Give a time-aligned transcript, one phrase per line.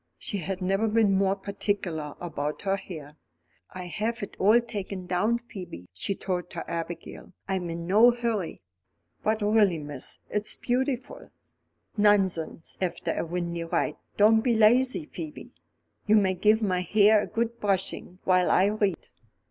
[0.17, 3.17] She had never been more particular about her hair.
[3.69, 8.63] "I'll have it all taken down, Phoebe," she told her Abigail; "I'm in no hurry."
[9.21, 11.29] "But really, miss, it's beautiful"
[11.97, 15.51] "Nonsense after a windy ride; don't be lazy, Phoebe.
[16.07, 19.07] You may give my hair a good brushing while I read."